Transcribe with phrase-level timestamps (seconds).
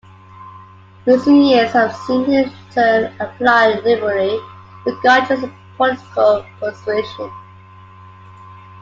[1.05, 4.39] Recent years have seen the term applied liberally
[4.83, 7.31] regardless of political persuasion.